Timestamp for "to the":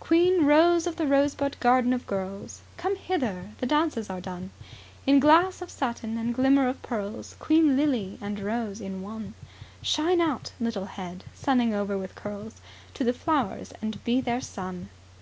12.94-13.12